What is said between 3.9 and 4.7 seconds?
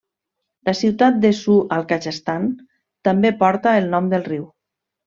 nom del riu.